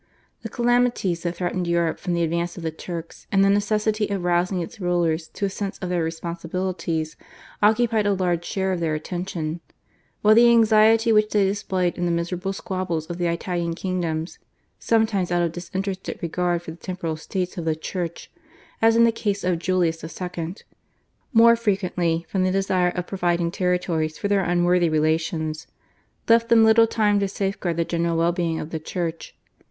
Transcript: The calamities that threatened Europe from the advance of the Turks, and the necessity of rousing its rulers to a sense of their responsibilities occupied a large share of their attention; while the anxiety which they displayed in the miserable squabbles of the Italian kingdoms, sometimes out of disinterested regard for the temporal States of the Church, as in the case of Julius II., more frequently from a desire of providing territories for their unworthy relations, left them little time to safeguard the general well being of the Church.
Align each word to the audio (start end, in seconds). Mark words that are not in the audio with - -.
The 0.41 0.49
calamities 0.49 1.21
that 1.21 1.35
threatened 1.35 1.67
Europe 1.67 1.99
from 1.99 2.13
the 2.15 2.23
advance 2.23 2.57
of 2.57 2.63
the 2.63 2.71
Turks, 2.71 3.27
and 3.31 3.45
the 3.45 3.51
necessity 3.51 4.07
of 4.09 4.23
rousing 4.23 4.59
its 4.59 4.81
rulers 4.81 5.27
to 5.35 5.45
a 5.45 5.47
sense 5.49 5.77
of 5.77 5.89
their 5.89 6.03
responsibilities 6.03 7.15
occupied 7.61 8.07
a 8.07 8.13
large 8.15 8.43
share 8.43 8.71
of 8.71 8.79
their 8.79 8.95
attention; 8.95 9.61
while 10.23 10.33
the 10.33 10.49
anxiety 10.49 11.11
which 11.11 11.29
they 11.29 11.45
displayed 11.45 11.99
in 11.99 12.05
the 12.05 12.11
miserable 12.11 12.51
squabbles 12.51 13.05
of 13.11 13.19
the 13.19 13.27
Italian 13.27 13.75
kingdoms, 13.75 14.39
sometimes 14.79 15.31
out 15.31 15.43
of 15.43 15.51
disinterested 15.51 16.17
regard 16.23 16.63
for 16.63 16.71
the 16.71 16.77
temporal 16.77 17.15
States 17.15 17.55
of 17.59 17.65
the 17.65 17.75
Church, 17.75 18.31
as 18.81 18.95
in 18.95 19.03
the 19.03 19.11
case 19.11 19.43
of 19.43 19.59
Julius 19.59 20.03
II., 20.03 20.55
more 21.31 21.55
frequently 21.55 22.25
from 22.27 22.43
a 22.45 22.51
desire 22.51 22.89
of 22.89 23.05
providing 23.05 23.51
territories 23.51 24.17
for 24.17 24.27
their 24.27 24.43
unworthy 24.43 24.89
relations, 24.89 25.67
left 26.27 26.49
them 26.49 26.63
little 26.63 26.87
time 26.87 27.19
to 27.19 27.27
safeguard 27.27 27.77
the 27.77 27.85
general 27.85 28.17
well 28.17 28.31
being 28.31 28.59
of 28.59 28.71
the 28.71 28.79
Church. 28.79 29.35